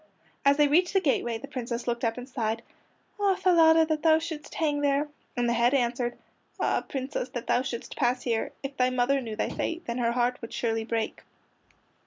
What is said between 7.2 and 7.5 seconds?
that